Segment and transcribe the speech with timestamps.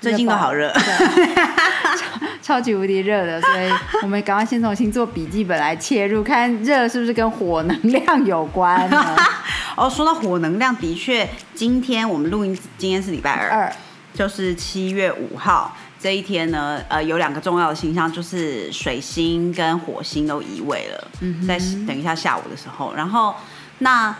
[0.00, 1.28] 最近都好热，对
[2.42, 3.70] 超级无敌热的，所以
[4.02, 9.16] 我们赶快先从星座笔记本来切入，看热是不是跟火能量有关呢？
[9.76, 13.72] 哦，说到火能量，的确，今天我们录音，今天是礼拜二，二
[14.14, 23.34] 就是七月五号这一天呢，呃，有两个重要的星象，就是水星跟火星都移位了，嗯在等一下下午的时候，然后
[23.78, 24.14] 那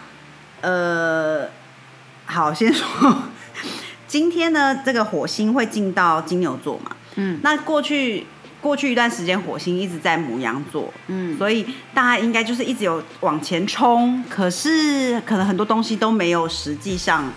[0.60, 1.49] 呃，
[2.27, 2.87] 好，先说
[4.09, 7.39] 今天呢，这个火星会进到金牛座嘛，嗯。
[7.43, 8.27] 那过去
[8.61, 17.30] 过去一段时间，火星一直在母羊座，嗯，所以大家应该就是一直有往前冲，可是可能很多东西都没有实际上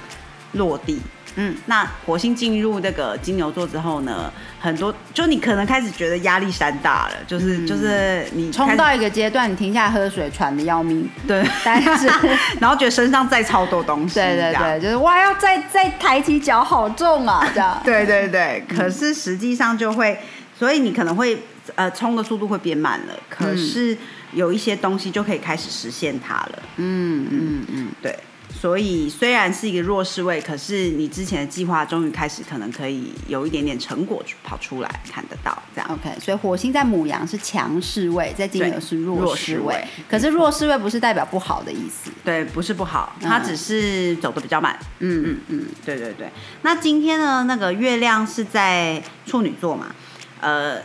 [0.53, 0.97] 落地。
[1.35, 7.67] 嗯，那火星进入那个金牛座之后呢，很多就你可能开始觉得压力山大了，就是、嗯。
[7.67, 12.09] 就是你冲到一个阶段，你停下来喝水，喘的要命，对，但是。
[12.59, 17.79] 然后觉得身上再超多东西，对对对，就是哇，要再再抬起脚，好重啊，这样。
[17.83, 20.17] 对对对，可是实际上就会，
[20.57, 21.41] 所以你可能会
[21.75, 23.97] 呃冲的速度会变慢了，可是
[24.33, 26.63] 有一些东西就可以开始实现它了。
[26.77, 28.15] 嗯嗯嗯，对，
[28.61, 35.89] 所以虽然是一个弱势位，可是你之前的计划终于开始，可能可以有一点点成果跑出来，看得到这样。
[35.91, 39.87] OK，所以火星在母羊是强势位，在金牛是弱弱势位势位。
[40.07, 42.11] 可是弱势位不是代表不好的意思。
[42.23, 44.77] 对，不是不好，它嗯只是走的比较慢。
[44.99, 46.29] 嗯嗯嗯，对对对。
[46.61, 49.87] 那今天呢，那个月亮是在处女座嘛，
[50.39, 50.77] 呃，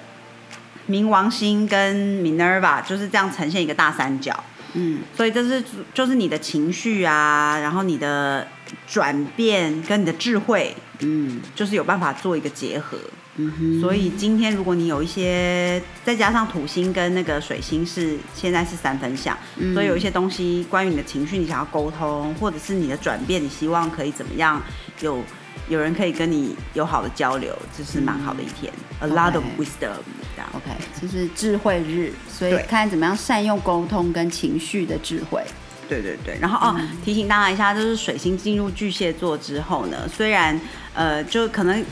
[0.88, 4.42] 冥王星跟 Minerva 就是这样呈现一个大三角。
[4.77, 5.00] 嗯。
[5.16, 8.46] 所以这是就是你的情绪啊，然后你的
[8.86, 11.41] 转变跟你的智慧，嗯。
[11.55, 12.97] 就是有办法做一个结合。
[13.38, 19.75] 嗯哼，所以今天如果你有一些，再加上土星跟那个水星是现在是三分相，嗯。
[19.75, 24.62] 所以有一些东西关于你的情绪，你想要沟通，或者是你的转变，你希望可以怎么样
[25.03, 25.22] 有
[25.69, 28.72] 有人可以跟你有好的交流，这是蛮好的一天。
[29.00, 29.93] A lot of wisdom，
[30.34, 30.49] 这样。
[30.53, 35.43] OK，就是智慧日，所以看怎么样善用沟通跟情绪的智慧。
[35.88, 40.60] 对对对，然后哦，嗯提醒大家一下，就是水星进入巨蟹座之后呢，虽然
[40.94, 41.84] 呃，就可能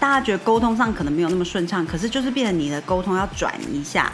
[0.00, 4.10] 大家觉得沟通上可能没有那么顺畅，可是就是变成你的沟通要转一下，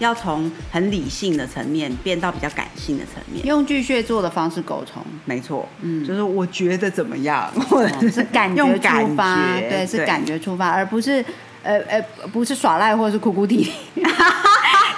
[0.00, 3.46] 要从很理性的层面变到比较感性的层面。
[3.46, 11.24] 用巨蟹座的方式沟通，没错，嗯就是我觉得怎么样，或者哦 是感觉出发，对，是感觉出发，而不是
[11.62, 12.02] 呃呃，
[12.32, 13.72] 不是耍赖或者是哭哭啼啼。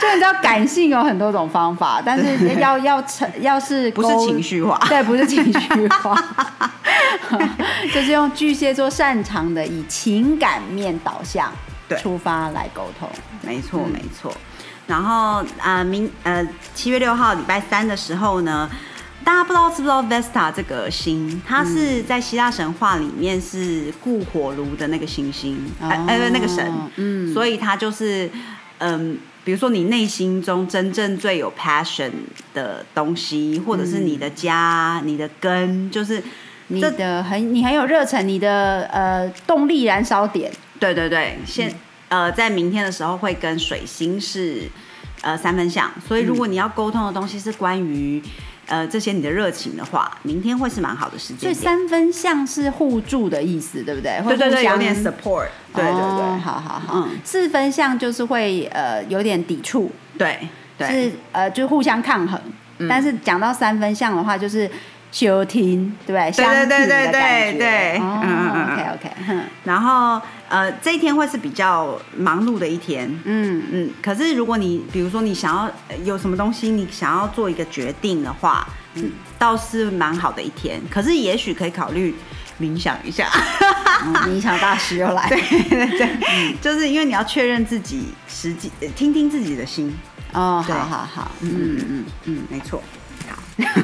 [0.02, 4.76] 就你知道，感性有很多种方法，但是 要要成要是不是情绪化。
[4.88, 6.16] 对，不是情绪化，
[7.94, 13.08] 就是用巨蟹座擅长的以情感面导向对出发来沟通。
[13.42, 14.32] 没错，嗯没错。
[14.86, 18.68] 然后呃，明呃七月六号礼拜三的时候呢，
[19.24, 28.30] 大家不知道知不知道 Vesta 这个星，它是在希腊神话里面是固火炉的那个星星，呃呃那个神，哦嗯，所以它就是
[28.78, 29.18] 嗯。
[29.44, 32.12] 比如说，你内心中真正最有 passion
[32.54, 36.22] 的东西，或者是你的家、你的根，就是
[36.68, 40.48] 你的很你很有热忱，你的呃动力燃烧点，
[40.82, 41.72] 对对对，现、
[42.08, 44.62] 呃，在明天的时候会跟水星是
[45.20, 48.20] 呃三分相，所以如果你要沟通的东西是关于
[48.66, 51.54] 呃这些你的热情的话，明天会是蛮好的时间所以。
[51.54, 54.20] 三分像是互助的意思，对不对？
[54.26, 57.06] 对对对，有点 support，对对哦对，好好好。
[57.06, 59.88] 嗯四分像就是会呃有点抵触，
[60.18, 60.40] 对
[60.76, 62.40] 对是呃就互相抗衡。
[62.78, 64.68] 嗯但是讲到三分像的话，就是
[65.12, 66.66] 休听，对不对？
[66.66, 73.08] 对对对对嗯嗯嗯 OK OK，哼然后呃这一天会是比较忙碌的一天。
[73.24, 80.80] 嗯嗯，可是如果你比如说你想要呃有什么东西，你想要做一个决定的话，嗯，倒是蛮好的一天。
[80.90, 82.14] 可是也许可以考虑
[82.58, 83.28] 冥想一下。
[84.04, 85.38] 嗯，冥想大师又来， 对
[85.68, 89.94] 对对，就是因为你要确认自己实际，呃听听自己的心。
[90.32, 92.82] 哦，好好好，嗯嗯嗯，没错。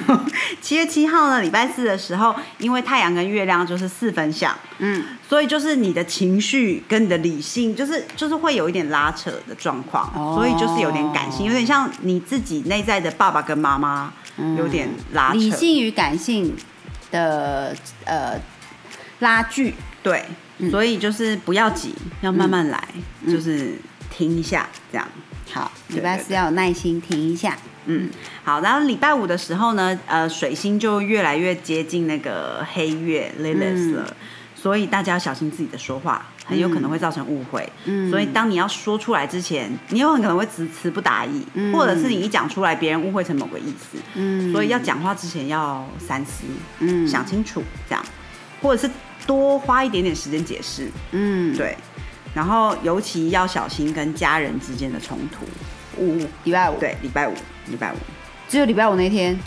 [0.07, 0.25] 好，
[0.61, 5.05] 七月七号呢，礼拜四的时候，因为太阳跟月亮就是四分相，嗯。
[5.29, 10.35] 所以就是你的情绪跟你的理性，就是就是会有一点拉扯的状况，哦。
[10.37, 14.57] 所以就是有点感性，有点像你自己内在的爸爸跟妈妈，嗯。
[14.57, 15.39] 有点拉扯。
[15.39, 16.57] 理性与感性
[17.11, 18.41] 的呃
[19.19, 20.25] 拉锯，对，
[20.59, 20.71] 嗯。
[20.71, 22.83] 所以就是不要急，要慢慢来，
[23.27, 23.75] 就是
[24.11, 25.07] 停一下，这样。
[25.53, 27.57] 好，对礼拜四要有耐心停一下。
[27.91, 28.09] 嗯，
[28.45, 34.15] 好，然后礼拜五的时候呢，呃，水星就越来越接近那个黑月 Lilith 了，
[34.55, 37.67] 所以大家要小心自己的说话，很有可能会造成误会。
[37.87, 38.11] 嗯。
[38.11, 41.43] 所以当你要说出来之前，你有很可能会词词不达意，
[41.73, 43.99] 或者是你一讲出来，别人误会成某个意思。
[44.15, 44.53] 嗯。
[44.53, 46.45] 所以要讲话之前要三思，
[46.81, 47.09] 嗯。
[47.09, 48.05] 想清楚，这样，
[48.61, 48.93] 或者是
[49.27, 50.91] 多花一点点时间解释。
[51.13, 51.77] 嗯，对，
[52.35, 55.47] 然后尤其要小心跟家人之间的冲突。
[56.01, 57.35] 五礼拜五，，对，礼拜五，
[57.71, 57.97] 礼拜五。
[58.49, 59.39] 只有礼拜五那天，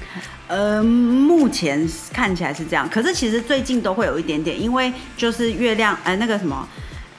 [0.48, 6.68] 呃，目前看起来是这样，可是其实最近都会有一点点，因为就是月亮，呃，那个什么，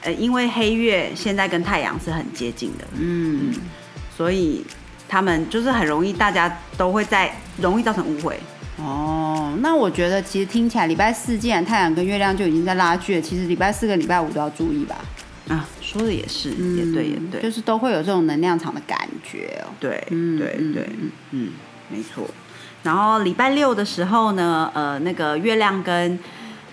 [0.01, 3.53] 呃，因为黑月现在跟太阳是很接近的，嗯，
[4.15, 4.65] 所以
[5.09, 8.39] 他们就是很容易，大家都会在容易造成误会。
[8.77, 14.95] 哦，那我觉得其实听起来礼拜四既然太阳跟月亮就已经在拉锯了，其实礼拜四跟礼拜五都要注意吧。
[15.49, 19.73] 啊，说的也是，也对，也对，就是都会有这种能量场的感觉哦。
[19.79, 20.89] 对，对对，
[21.31, 21.51] 嗯，
[21.89, 22.29] 没错。
[22.83, 26.17] 然后礼拜六的时候呢，呃，那个月亮跟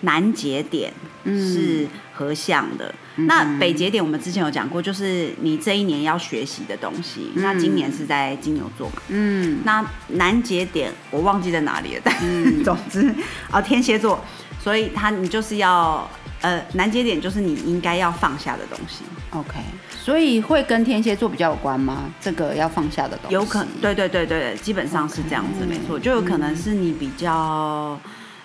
[0.03, 0.93] 南节点
[1.25, 2.95] 嗯是合相的。
[3.17, 7.33] 那北节点我们之前有讲过，就是你这一年要学习的东西。
[7.35, 9.03] 那今年是在金牛座嘛？
[9.09, 12.15] 嗯那南节点我忘记在哪里了，但
[12.65, 13.13] 总之
[13.51, 14.25] 啊，天蝎座，
[14.59, 16.09] 所以它你就是要
[16.43, 19.03] 呃，难节点就是你应该要放下的东西。
[19.31, 19.59] ，OK，
[20.03, 22.11] 所以会跟天蝎座比较有关吗？
[22.21, 28.01] 这个要放下的东西，有可能，对对对对，基本上是这样子，没错，就有可能是你比较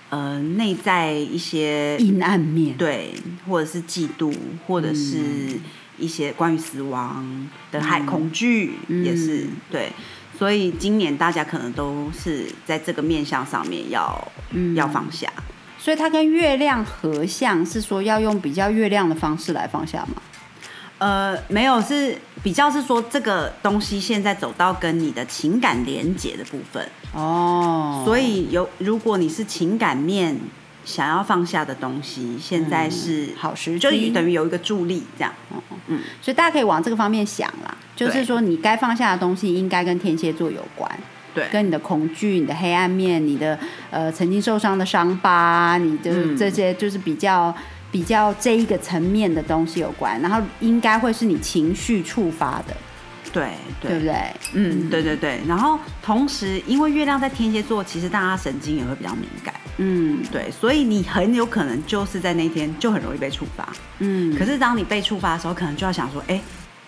[0.09, 2.75] 呃内在一些阴暗面。
[2.77, 3.13] 对，
[3.47, 4.33] 或者是嫉妒，
[4.67, 5.59] 或者是
[5.97, 9.91] 一些关于死亡的害恐惧，也是对。
[10.37, 14.31] 所以今年大家可能都是在这个面向上面要、
[14.75, 15.31] 要放下。
[15.85, 20.19] 所以它跟月亮合相，是说要用比较月亮的方式来放下吗？
[20.97, 26.83] 呃，没有，是比较是说这个东西现在走到跟你的情感连接的部分。
[27.13, 30.35] 哦，所以有，如果你是情感面
[30.83, 35.31] 想要放下的东西，现在是、好时机就等于有一个助力这样。
[35.85, 40.89] 嗯所以大家可以往这个方面想啦，就是说你该放下的东西应该跟天蝎座有关，
[41.35, 43.59] 对，跟你的恐惧、你的黑暗面、你的
[43.91, 46.35] 呃曾经受伤的伤疤、你的嗯。
[46.37, 47.53] 这些就是比较
[47.91, 52.75] 比较这一个层面的东西有关，然后应该会是你情绪触发的，
[53.31, 53.49] 对
[53.79, 53.89] 对。
[53.91, 54.15] 对不对？
[54.53, 55.39] 嗯，对对对。
[55.47, 60.23] 然后同时，因为月亮在天蝎座，其实大家神经也会比较敏感，嗯。
[60.31, 63.67] 对，所以你很有可能就是在那天就很容易被触发。
[63.99, 66.41] 嗯，可是当你被触发的时候，可能就要想说，哎，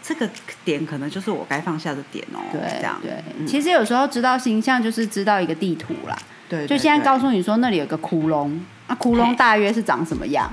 [0.07, 0.29] 这个
[0.63, 6.17] 点可能就是我该放下的点哦，对这样对，嗯其实有时候知道形象就是知道一个地图啦，
[6.47, 8.57] 对，就现在告诉你说那里有个窟窿，
[8.87, 10.49] 啊，窟窿大约是长什么样？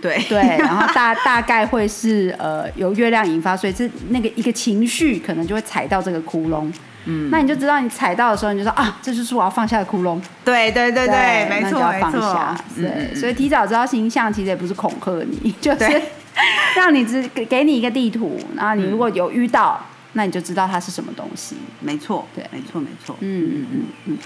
[0.00, 6.72] 对对，然后大 大概会是呃由月亮引发，所以是那个一个情绪可能就会踩到这个窟窿。
[7.04, 10.20] 嗯，那你就知道你踩到的时候，你就说啊，这就是我要放下的窟窿。
[10.44, 15.10] 对对对对，那没错没错下。，对，所以提早知道形象其实也不是恐吓
[15.42, 16.02] 你，就是对
[16.76, 21.56] 让你只给给你一个地图，然后你如果有遇到，那你就知道它是什么东西。
[21.80, 24.18] 没错，对没错，没错，嗯嗯嗯嗯，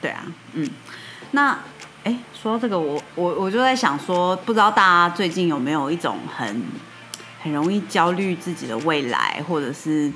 [0.00, 0.22] 对啊，
[0.52, 0.68] 嗯，
[1.32, 1.58] 那
[2.04, 6.62] 哎，说到这个，我我我就在想说，不知道大家最近有没有一种很
[7.42, 10.12] 很容易焦虑自己的未来，或者是，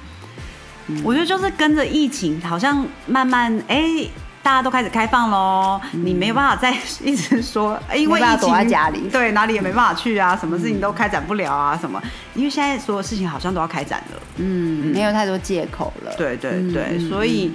[0.88, 4.06] 嗯我觉得就是跟着疫情，好像慢慢哎。
[4.42, 9.00] 大家都开始开放喽，你没有办法再一直说， 哎因为疫情躲在家里。
[9.10, 12.00] 对，哪里也没办法去啊，什么事情都开展不了啊，什么，
[12.34, 16.14] 因为现在所有事情好像都要开展了，嗯，没有太多借口了。
[16.16, 17.52] 对对嗯对，嗯所以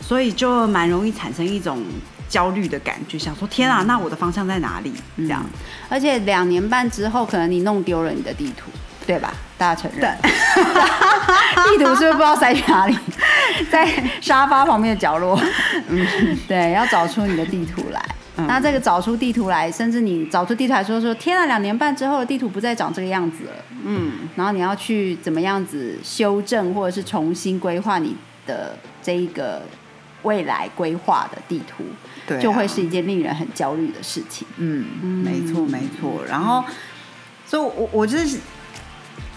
[0.00, 1.82] 所以就蛮容易产生一种
[2.28, 4.92] 焦虑的感觉，想说天啊，那我的方向在哪里？
[5.18, 5.44] 这样，
[5.88, 8.70] 而且两年半之后，可能你弄丢了你的地图，
[9.06, 9.32] 对吧？
[9.56, 10.16] 大家承认。
[10.22, 12.96] 地图是不是不知道塞去哪里？
[13.70, 13.88] 在
[14.20, 15.40] 沙发旁边的角落。
[15.88, 16.06] 嗯，
[16.48, 18.00] 对，要找出你的地图来。
[18.36, 23.52] 嗯那这个找出地图来，甚至你找出地图来说说，天啊，两年半之后的地图不再长这个样子了。
[23.84, 29.62] 嗯，然后你要去怎么样子修正，或者是重新规划你的这一个
[30.22, 31.84] 未来规划的地图，
[32.26, 34.44] 对啊就会是一件令人很焦虑的事情。
[34.56, 34.84] 嗯，
[35.24, 36.24] 没错没错。
[36.28, 36.64] 然后，
[37.46, 38.36] 所以我我就是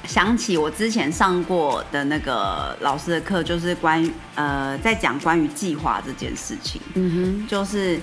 [0.08, 6.82] 想起我之前上过的那个老师的课，就是关于呃在讲关于计划这件事情。
[6.96, 8.00] 嗯哼就是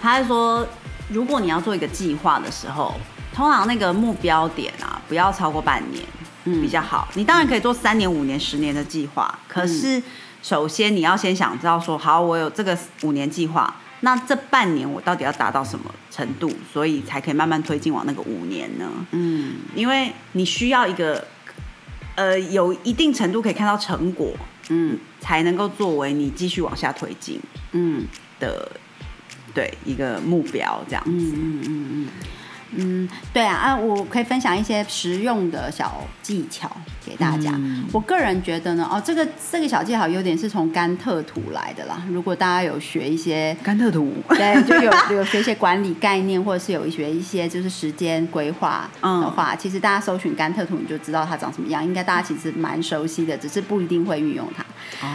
[0.00, 0.66] 他是说，
[1.08, 2.94] 如果你要做一个计划的时候，
[3.34, 6.04] 通常那个目标点啊，不要超过半年，
[6.44, 7.08] 嗯比较好。
[7.14, 10.00] 你当然可以做三年、五年、十年的计划，可是
[10.42, 18.86] 首先你要先想知道说，好，我有这个五年计划，那这半年我到底要达到什么程度，所以才可以慢慢推进往那个五年呢？
[19.10, 21.22] 嗯因为你需要一个
[22.20, 24.30] 呃有一定程度可以看到成果
[24.68, 27.40] 嗯，才能够作为你继续往下推进
[27.72, 28.04] 嗯
[28.38, 28.70] 的
[29.54, 31.10] 对一个目标这样子。
[31.10, 32.08] 嗯嗯嗯嗯嗯，
[33.32, 36.70] 对啊啊，我可以分享一些实用的小技巧
[37.04, 37.50] 给大家。
[37.54, 42.02] 嗯我个人觉得呢，哦，这个这个小技巧有点是从甘特图来的啦。
[42.08, 51.84] 如果大家有学一些甘特图，对，就有 有学一些管理概念，或者是有学一些就是时间规划嗯的话，其实大家搜寻甘特图，你就知道它长什么样。
[51.84, 54.64] 应该大家其实蛮熟悉的，只是不一定会运用它。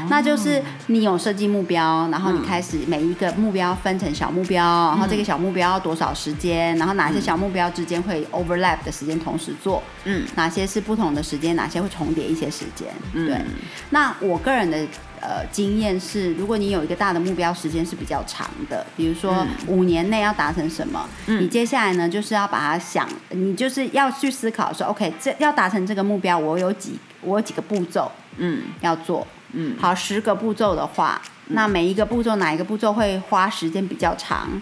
[0.10, 10.26] 那就是你有设计目标，然后你开始每一个目标分成小目标，然后这个小目标要多少时间，然后哪些小目标之间会 overlap 的时间同时做，嗯。
[10.36, 12.88] 哪些是不同的时间，哪些会重叠一些时间。
[13.14, 13.28] 嗯。
[13.28, 13.42] 对，
[13.90, 14.78] 那我个人的
[15.22, 21.44] 呃经验是，如果你有一个大的目标，时间是比较长的，比如说五年内要达成什么，嗯。
[21.44, 28.64] 你接下来呢就是要把它想，你就是要去思考说，OK，这要达成这个目标，我有几我有几个步骤嗯。
[28.82, 29.26] 要做。
[29.56, 34.62] 嗯好，十个步骤的话，那每一个步骤哪一个步骤会花时间比较长？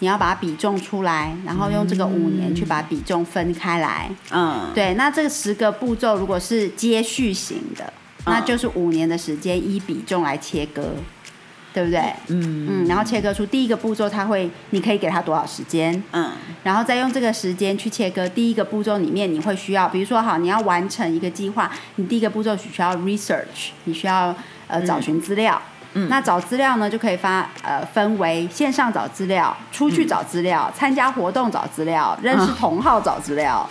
[0.00, 4.10] 你要把它比重出来，然后用这个五年去把比重分开来。
[4.32, 7.92] 嗯，对，那这十个步骤如果是接续型的，
[8.26, 10.96] 那就是五年的时间依比重来切割，
[11.72, 12.00] 对不对？
[12.28, 12.84] 嗯。
[12.84, 16.30] 嗯，然后切割出第一个步骤，它会，你可以给它多少时间，嗯。
[16.62, 24.34] 然后再用这个时间去切割第一个步骤里面，你会需要，比如说好，你要完成一个计划，你第一个步骤需要 research，你需要
[24.68, 25.60] 呃找寻资料。
[25.94, 26.08] 嗯。
[26.08, 33.68] 那找资料呢，就可以发呃分为线上找资料、出去找资料、参加活动找资料、认识同好找资料，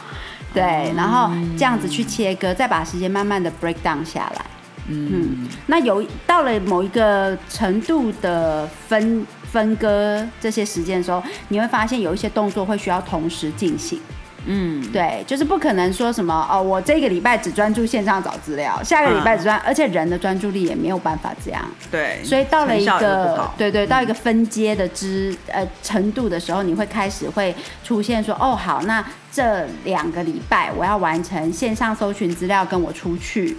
[0.54, 4.46] 对，然后这样子去切割，再把时间慢慢的 break down 下来。
[4.88, 14.00] 嗯那有到了某一个程度的分分割这些时间的时候，你会发现有一些动作会需要同时进行。
[14.48, 21.64] 嗯，对，就是不可能说什么哦，我这个礼拜只专注线上找资料，下个礼拜只专，而且人的专注力也没有办法这样。
[21.92, 33.56] 对，所以到了一个对对，到一个分阶的之呃程度的时候，你会开始会出现说，哦好，那这两个礼拜我要完成线上搜寻资料，跟我出去。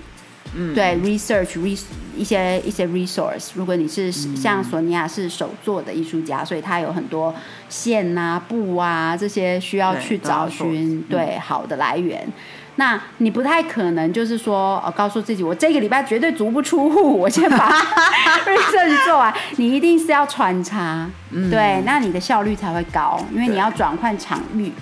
[0.55, 0.75] 嗯。
[0.75, 1.83] 对，research res
[2.17, 3.51] 一些一些 resource。
[3.55, 4.37] 如果你是嗯。
[4.37, 7.35] 像索尼娅是手作的艺术家，所以他有很多
[7.69, 12.27] 线啊、布啊这些需要去找寻对好的来源。
[12.77, 17.71] 那你不太可能就是说，呃，告诉自己我这个礼拜绝对足不出户，我先把
[18.47, 19.33] research 做完。
[19.57, 21.07] 你一定是要穿插，
[21.51, 24.73] 对，那你的效率才会高，因为你要转换场域，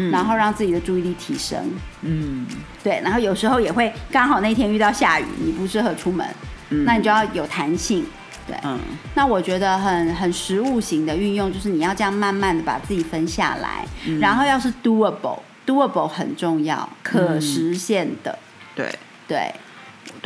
[0.00, 1.58] 嗯然后让自己的注意力提升。
[2.02, 2.46] 嗯
[2.82, 6.26] 对，然后有时候也会刚好那天遇到下雨，你不适合出门，
[6.70, 8.06] 嗯那你就要有弹性。
[8.46, 8.78] 对，嗯
[9.14, 18.38] 那我觉得很很实物型的运用，就是你要这样慢慢的把自己分下来，嗯然后要是 doable，doable 很重要，可实现的。
[18.74, 18.86] 对。
[19.26, 19.54] 对，对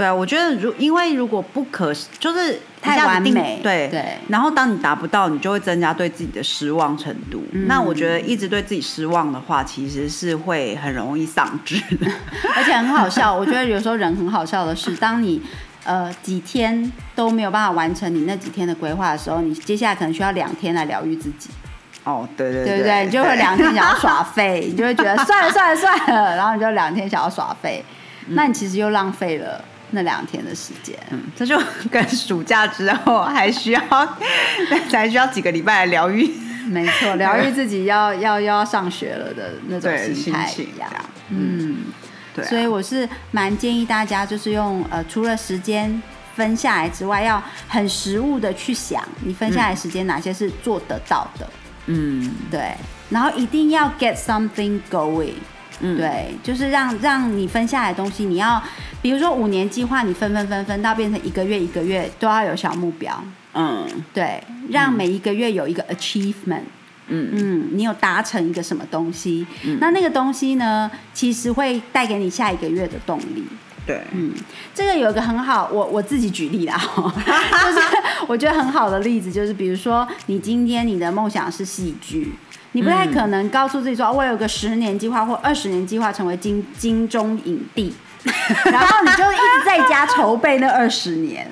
[0.07, 7.45] 啊，我觉得如因为如果不可就是太完美对对然后当你达不到，你就会增加对自己的失望程度。
[7.53, 12.11] 嗯那我觉得一直对自己失望的话，其实是会很容易丧志的。
[12.57, 13.33] 而且很好笑。
[13.37, 15.43] 我觉得有时候人很好笑的是，当你
[15.85, 21.51] 呃几天都没有办法完成你那几天的规划的时候，你接下来可能需要两天来疗愈自己。
[22.05, 23.05] 哦，对对对不对？
[23.05, 27.85] 你就会两天想要耍废，你就会觉得 算了算了算了，然后你就两天想要耍废，
[28.31, 30.95] 那你其实又浪费了那两天的时间。
[31.11, 31.59] 嗯，这就
[31.91, 33.81] 跟暑假之后还需要
[34.91, 36.31] 才需要几个礼拜来疗愈。
[36.69, 40.91] 没错，疗愈自己要要又要上学了的那种心态一样。
[41.29, 41.87] 嗯，
[42.35, 46.01] 对啊、所以我是蛮建议大家，就是用呃，除了时间
[46.37, 51.49] 分下来之外，要很实务的去想，你分下来时间哪些是做得到的。
[51.87, 52.73] 嗯对，
[53.11, 55.35] 然后一定要 get something going。
[55.83, 58.63] 嗯，对，就是让让你分下来的东西，你要
[59.03, 63.23] 比如说五年计划，你分分分分到变成一个月一个月都要有小目标，
[63.55, 63.85] 嗯。
[64.15, 66.63] 对，让每一个月有一个 achievement，
[67.09, 67.31] 嗯。
[67.33, 69.47] 嗯，你有达成一个什么东西，
[69.81, 73.45] 那那个东西呢，其实会带给你下一个月的动力。
[73.85, 74.33] 对，嗯，
[74.73, 77.81] 这个有一个很好，我我自己举例啦， 就是
[78.29, 82.33] 我觉得很好的例子，就是比如说你今天你的梦想是戏剧，
[82.73, 87.95] 你不太可能告诉自己说，哦我有个十年计划或二十年计划成为金金钟影帝，
[88.71, 91.49] 然后你就一直在家筹备那二十年。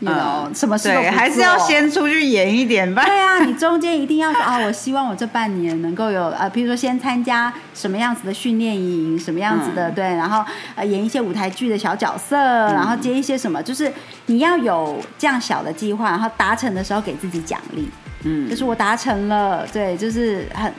[0.00, 3.04] you know，、什么事对，还是要先出去演一点吧。
[3.04, 13.90] 对啊，你中间一定要说啊， 我希望我这半年能够有呃，比如说先参加什么样子的训练营，什么样子的、对，然后呃演一些舞台剧的小角色，然后接一些什么，就是
[14.26, 17.88] 你要有这样小的计划，然后达成的时候给自己奖励，
[18.24, 18.50] 嗯。
[18.50, 20.72] 就是我达成了，对，就是很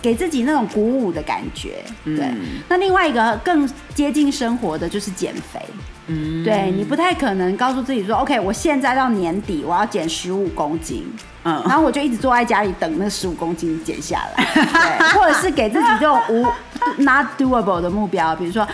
[0.00, 2.20] 给自己那种鼓舞的感觉，对。
[2.24, 5.60] 嗯那另外一个更接近生活的就是减肥。
[6.06, 11.02] 嗯，对你不太可能告诉自己说，OK，我现在到年底我要减十五公斤，
[11.44, 16.46] 嗯，然后我就一直坐在家里等那十五公斤减下来，对， 或者是给自己这种无
[17.02, 18.68] not doable 的目标，比如说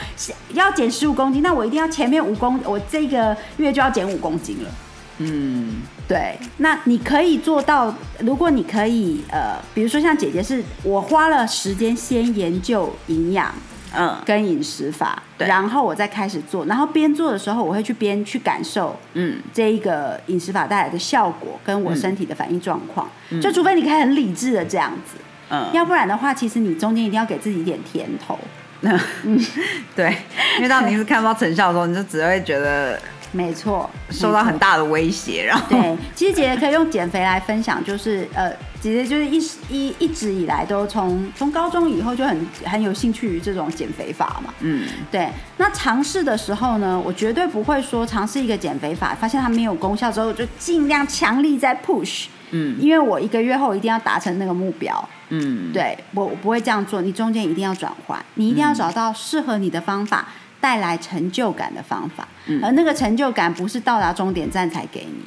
[0.55, 4.71] 要减十五公斤，那我一定要前面五公，我这个月就要减五公斤了，
[5.19, 5.75] 嗯，
[6.11, 13.55] 对，那你可以做到，如果你可以，呃，比如说像姐姐是，我花了时间先研究营养。
[13.93, 23.09] 嗯，跟饮食法，然后我再开始做，然后边做的时候，我会去边去感受，嗯，这一个饮食法带来的效果，跟我身体的反应状况。
[23.43, 25.17] 就除非你可以很理智的这样子，
[25.51, 28.39] 嗯，要不然的话，其实你中间一定要给自己一点甜头。
[28.83, 28.97] 嗯，
[29.97, 30.17] 对，
[30.59, 32.97] 因为当你是看不到成效的时候，你就只会觉得。
[33.33, 35.65] 没错，受到很大的威胁，然后。
[35.69, 45.29] 对，其实姐姐可以用减肥来分享，就是呃，姐姐就是一一一直以来都从从高中以后就很很有兴趣于这种减肥法嘛，嗯，对。
[45.59, 60.27] 那尝试的时候呢，我绝对不会说尝试一个减肥法，发现它没有功效之后就尽量强力在 push，嗯，因为我一个月后一定要达成那个目标，嗯，对我我不会这样做，你中间一定要转换，你一定要找到适合你的方法。
[60.61, 62.29] 带来成就感的方法，
[62.63, 65.25] 而那个成就感不是到达终点站才给你。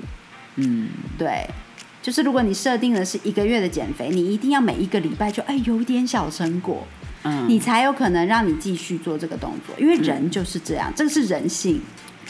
[0.58, 1.48] 嗯，对，
[2.02, 6.86] 就是如果你设定的是一个月的减肥，你一定要每一个礼拜就哎有点小成果，
[7.24, 9.76] 嗯，你才有可能让你继续做这个动作。
[9.80, 11.82] 因为人就是这样，这个是人性。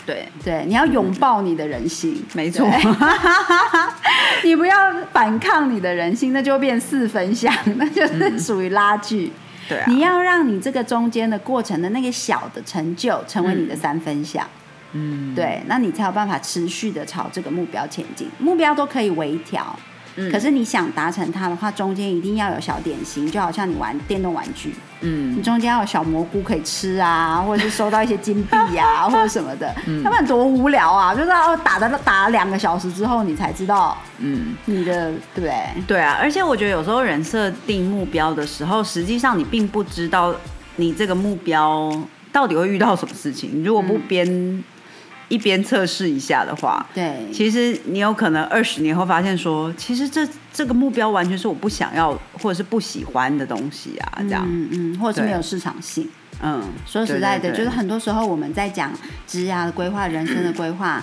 [0.06, 0.28] 对。
[0.44, 2.70] 对，你要拥抱你的人性，没错。
[4.44, 9.32] 你不要反抗你的人性，那就变四分相，那就是属于拉锯。
[9.68, 14.48] 对，你要让你这个中间的过程的那个小的成就成为你的三分项，
[14.92, 18.28] 嗯，对，那你才有办法持续的朝这个目标前进。
[18.40, 19.78] 目标都可以微调。
[20.32, 31.16] 可是你想达成它的话，中间一定要有小点心，就好像你玩电动玩具，嗯，你中间要有小蘑菇可以吃啊，或者是收到一些金币呀， 或者什么的，要不然多无聊啊！
[31.16, 35.54] 就是要打的打了两个小时之后，你才知道，嗯，你的对不对？
[35.88, 40.34] 对啊，而且我觉得有时候人设定目标的时候，实际上你并不知道
[40.76, 41.92] 你这个目标
[42.32, 44.64] 到底会遇到什么事情，你如果不编。
[45.34, 56.08] 一边测试一下的话，对，其实你有可能二十年后发现说，其实这这个目标完全是我不想要或者是不喜欢的东西啊，这样，嗯嗯，或者是没有市场性，
[56.40, 58.94] 嗯，说实在的，就是很多时候我们在讲
[59.26, 61.02] 职业的规划、人生的规划，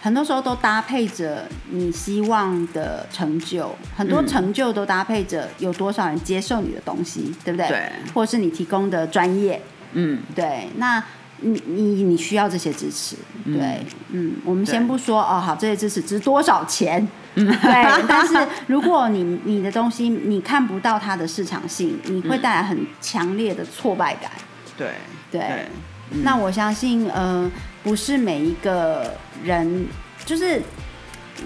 [0.00, 7.68] 很多时候都搭配着你希望的成就，很多成就都搭配着有多少人接受你的东西，对不对？
[7.68, 9.60] 对，或是你提供的专业，
[9.92, 11.04] 嗯，对，那。
[11.42, 17.06] 你你你需要这些支持，对，嗯，我们先不说哦，好，这些支持值多少钱？
[17.34, 18.34] 对，但是
[18.66, 24.30] 如果你你的东西你看不到它的市场性，你会带来很强烈的挫败感。
[24.76, 24.92] 对
[25.30, 25.66] 对，
[26.22, 27.50] 那我相信，呃，
[27.82, 29.86] 不是每一个人，
[30.24, 30.62] 就是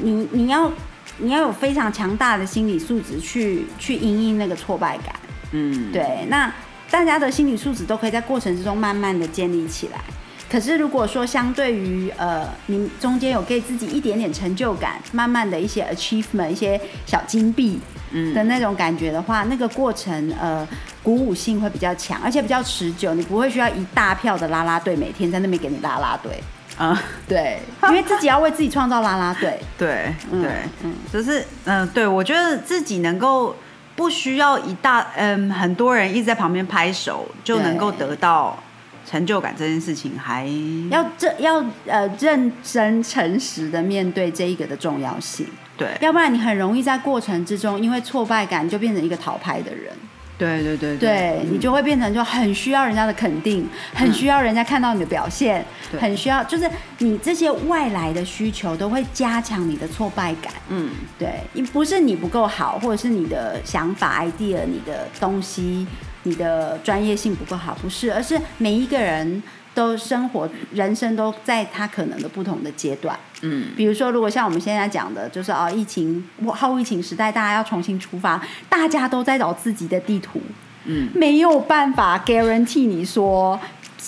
[0.01, 0.71] 你你要
[1.19, 5.15] 你要有非常强大的心理素质去去应应那个挫败感。
[5.53, 6.53] 嗯，对，那。
[6.91, 10.01] 大家的心理素质都可以在过程之中慢慢的建立起来。
[10.49, 17.81] 可是如果说相对于呃，你中间有给自己一点点成就感，慢慢的一些 achievement，一些小金币，
[18.13, 20.67] 嗯的那种感觉的话，那个过程呃，
[21.03, 23.13] 鼓舞性会比较强，而且比较持久。
[23.15, 26.41] 你不会需要一大票的拉拉队每天在那边给你拉拉队
[26.79, 29.59] 啊，对，因为自己要为自己创造拉拉队。
[29.77, 30.53] 对， 对，
[30.85, 33.55] 嗯，就是嗯，对我觉得自己能够。
[33.97, 38.57] 不需要一大嗯很多人一直在旁边拍手就能够得到
[39.05, 40.47] 成就感这件事情，还
[40.91, 49.93] 要这要呃认真诚实的面对这一个的重要性，对，要不然你很容易在过程之中因为挫败感就变成一个逃拍的人。
[50.39, 55.65] 对对对，对你就会变成就很需要人家的肯定，很需要人家看到你的表现，
[55.99, 60.53] 很需要就是你这些外来的需求都会加强你的挫败感。
[60.69, 65.87] 嗯，对，你不是你不够好，或者是你的想法、idea、你的东西、
[66.25, 69.43] 你的专业性不够好，不是，而是每一个人。
[69.77, 80.41] 都生活人生都在他可能的不同的阶段，嗯，比如说如果像我们现在讲的，就是哦，疫情后疫情时代，大家要重新出发，大家都在找自己的地图，
[80.87, 83.61] 嗯，没有办法 guarantee 你说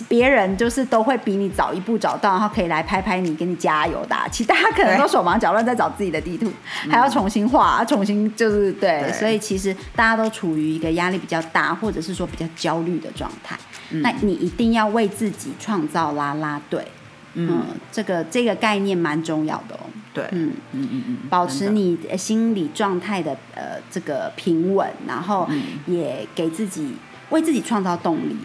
[0.08, 6.50] 别人就是都会比你早一步找到，然后可以来拍拍你，给你加油打气，大家可能都手忙脚乱在找自己的地图，
[6.88, 13.58] 还要重新画，重新就是对，所以其实大家都处于一个压力比较大，或者是说比较焦虑的状态。
[13.90, 16.86] 那你一定要为自己创造啦啦队，
[17.34, 19.80] 嗯，这个这个概念蛮重要的哦。
[20.12, 20.52] 对，嗯。
[20.72, 25.48] 嗯嗯嗯，保持你心理状态的呃这个平稳，然后
[25.86, 26.94] 也给自己
[27.30, 28.36] 为自己创造动力。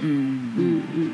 [0.00, 0.54] 嗯。
[0.56, 1.10] 嗯嗯。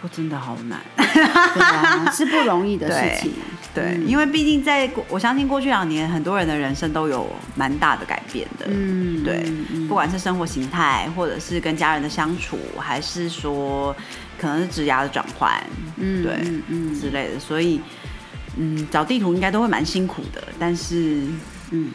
[0.00, 0.80] 不真的好难。
[0.96, 3.32] 对啊，是不容易的事情。
[3.72, 8.66] 对，因为毕竟在过我相信过去两年，很多人的人生都有蛮大的改变的。
[8.68, 13.94] 嗯，对，嗯不管是生活形态，或者是跟家人的相处，还是说
[14.40, 15.52] 可能是职涯的转换，
[15.98, 17.80] 嗯对嗯嗯之类的，所以
[18.56, 21.22] 嗯，找地图应该都会蛮辛苦的，但是
[21.70, 21.92] 嗯，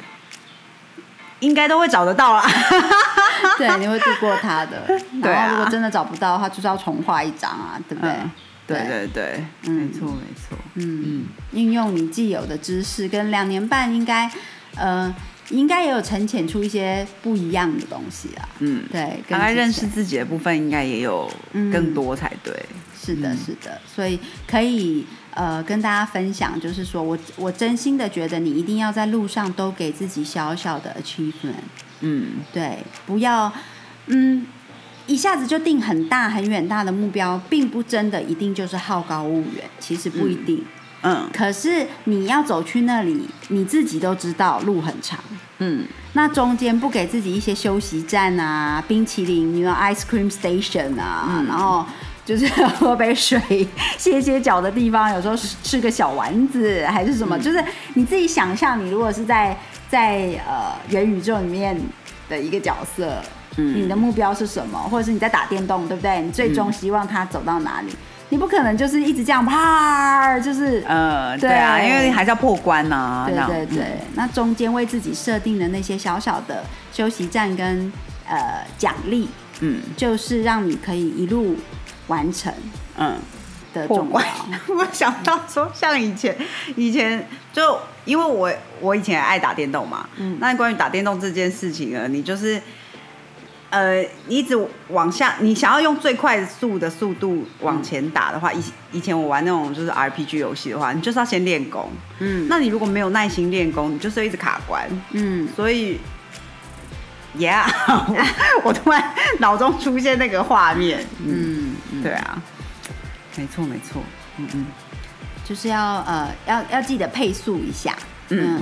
[1.42, 2.46] 应该都会找得到啦。
[3.58, 4.84] 对，你会度过它的。
[5.22, 5.46] 对啊。
[5.46, 8.12] 然后如果真的找不到的话，就是要重画一张啊，对不对？
[8.12, 8.32] 嗯
[8.68, 8.80] 对。
[8.88, 9.74] 对对，嗯。
[9.76, 14.30] 没错没错，嗯，嗯，运用你既有的知识，跟两年半应该，
[14.76, 15.14] 呃，
[15.50, 18.50] 应该也有沉潜出一些不一样的东西啊。
[18.60, 21.32] 嗯，对，大概认识自己的部分应该也有
[21.72, 22.54] 更多才对。
[23.00, 23.38] 是的，嗯。
[23.38, 31.54] 是的，所以可以呃跟大家分享，就是说我我真心的觉得你一定要在路上都给自己小小的 achievement，
[32.02, 33.52] 嗯对，不要
[34.08, 34.46] 嗯
[35.08, 40.64] 一下子就定很大很远大的目标，并不真的一定就是好高骛远，其实不一定。
[41.02, 45.20] 嗯可是你要走去那里，你自己都知道路很长。
[45.60, 51.86] 嗯那中间不给自己一些休息站啊、冰淇淋，你有 ice cream station 啊，嗯然后
[52.26, 53.40] 就是喝杯水、
[54.00, 59.56] 歇歇脚的地方，有时候吃个小丸子还是什么，就是你自己想象，你如果是在
[59.90, 61.80] 在呃元宇宙里面
[62.30, 63.22] 的一个角色，
[63.58, 66.22] 嗯你的目标是什么，或者是你在打电动，对不对？
[66.22, 67.96] 你最终希望它走到哪里？
[68.30, 73.26] 你不可能就是一直这样啪，就是呃，对对啊，因为还是要破关呐。
[73.28, 77.92] 对对对，那中间为自己设定的那些小小的休息站跟
[78.28, 81.56] 呃奖励，嗯就是让你可以一路
[82.08, 82.52] 完成
[82.98, 83.16] 嗯。
[83.88, 86.36] 破的重关要。， 我想到说，像以前，
[86.76, 90.38] 以前就因为我我以前爱打电动嘛，嗯。
[90.40, 92.62] 那关于打电动这件事情呢，你就是，
[93.70, 94.58] 呃，你一直
[94.90, 102.48] 往下，你想要用最快速的速度往前打的话，以以前我玩那种就是 RPG 游戏的话，你就是要先练功，嗯。
[102.50, 106.00] 那你如果没有耐心练功，你就是会一直卡关，嗯，所以。
[107.38, 107.66] Yeah，
[108.64, 112.42] 我我突然脑中出现那个画面，嗯，对啊，
[113.38, 114.02] 没错没错，
[114.38, 114.66] 嗯嗯。
[115.48, 117.96] 就是要呃要要记得配速一下。
[118.30, 118.62] 嗯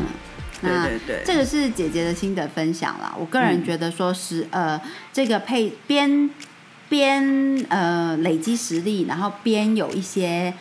[0.62, 3.16] 对那对对这个是姐姐的心得分享啦。
[3.18, 4.80] 我个人嗯觉得说是、呃，
[5.14, 6.30] 这个配边
[6.90, 10.54] 边呃累积实力，然后边有一些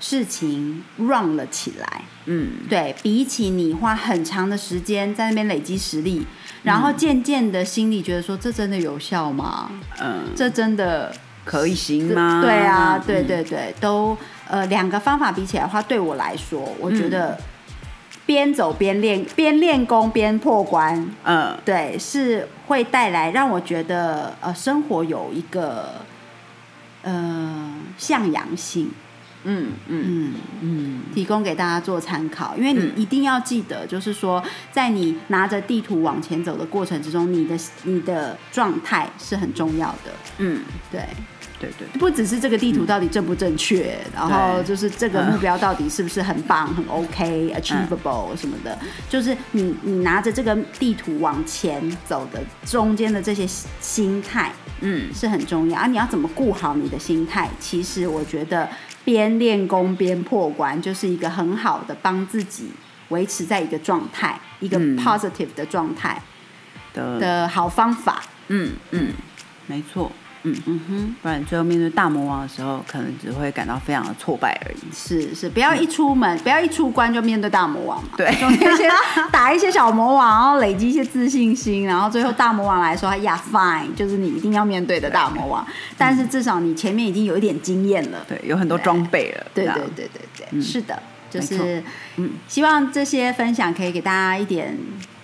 [0.00, 2.02] 事情 run 了起来。
[2.26, 6.26] 嗯对比起你花很长的时间在那边累积实力，
[6.62, 9.70] 然后渐渐的心里觉得说这真的有效吗？
[10.00, 12.40] 嗯，这真的可以行吗？
[12.42, 14.16] 对啊，对嗯，对对，都
[14.48, 17.38] 呃两个方法比起来的话，对我来说，我觉得
[18.26, 21.56] 边走边练，边练功边破关，嗯。
[21.64, 25.94] 对，是会带来让我觉得呃生活有一个
[27.02, 28.90] 呃向阳性，
[29.44, 30.34] 嗯嗯嗯。
[30.62, 40.10] 嗯提供给大家做参考，因为你嗯一定要记得，就是说，在你拿着地图往前走的过程之中，你的你的状态是很重要的。
[40.38, 41.00] 嗯，对，
[41.78, 53.46] 对对，不只是这个地图到底正不正确，然后就是这个目标到底是不是很棒、很 OK、achievable 什么的，就是你你拿着这个地图往前走的中间的这些
[53.80, 55.12] 心态嗯。
[55.14, 55.78] 是很重要。
[55.78, 55.86] 啊！
[55.86, 57.48] 你要怎么顾好你的心态？
[57.58, 58.68] 其实我觉得
[59.04, 62.70] 边练功边破关，就是一个很好的帮自己
[63.08, 64.96] 维持在一个状态，一个嗯。
[64.98, 66.20] positive 的状态
[66.92, 68.22] 的，的好方法。
[68.48, 69.12] 嗯嗯，
[69.66, 70.10] 没错，
[70.44, 71.16] 嗯，嗯哼。
[71.20, 74.94] 不然最后面对大魔王的时候，可能只会感到非常的挫败而已。
[74.94, 78.10] 是是，不要一出门，不要一出关就面对大魔王嘛。
[78.16, 78.90] 对中间先
[79.32, 85.66] 打一些小魔王，然后累积一些自信心，然后最后大魔王来说，哎呀，fine，就是你一定要面对的大魔王。
[85.98, 88.24] 但是至少你前面已经有一点经验了。
[88.28, 89.46] 对，有很多装备了。
[89.54, 91.82] 对对对对对，嗯是的，就是
[92.16, 94.76] 嗯希望这些分享可以给大家一点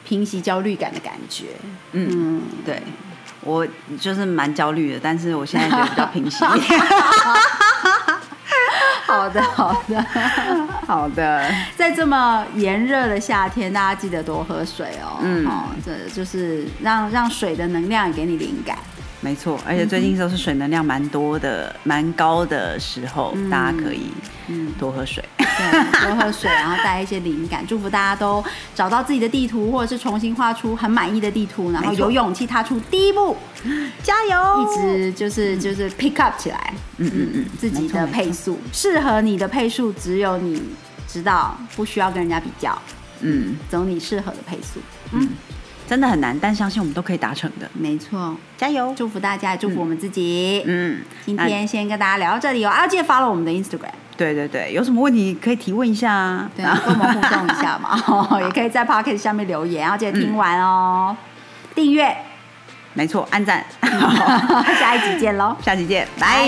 [0.04, 1.44] 平息焦虑感的感觉。
[1.92, 2.82] 嗯，嗯，对。
[3.42, 3.66] 我
[3.98, 6.80] 就是蛮焦虑的，但是我现在觉得比较平息一点。
[9.06, 10.06] 好的好的。
[10.86, 11.44] 好的，
[11.76, 15.18] 在这么炎热的夏天，大家记得多喝水哦。
[15.20, 18.78] 嗯哦，这就是让让水的能量也给你灵感。
[19.20, 23.50] 没错，而且最近都是水能量蛮多的、蛮高的时候，嗯。
[23.50, 24.10] 大家可以
[24.48, 25.22] 嗯，多喝水。
[25.36, 28.42] 对，多喝水，然后带一些灵感，祝福大家都
[28.74, 33.36] 找到自己的地图，或者是重新画出很满意的地图，然后有勇气踏出第一步，
[34.02, 34.62] 加油！
[34.62, 40.62] 一直就是就是 pick up 起来，嗯嗯嗯自己的配速，适合你的配速只有你
[41.06, 42.80] 知道，不需要跟人家比较，
[43.20, 44.80] 嗯，走你适合的配速。
[45.12, 45.28] 嗯，
[45.90, 47.68] 真的很难，但相信我们都可以达成的。
[47.72, 48.94] 没错，加油！
[48.96, 50.62] 祝福大家，也祝福我们自己。
[50.64, 56.12] 嗯，今天先跟大家聊到这里哦，啊，记得发了我们的 Instagram，对对对，有什么问题可以提问一下？
[56.12, 58.00] 啊，对啊，跟我们互动一下嘛，
[58.40, 61.16] 也可以在 p o c k e t 下面留言，然后记得听完哦，
[61.74, 62.16] 订阅，
[62.94, 66.46] 没错，按赞， 下一集见喽，下集见，拜。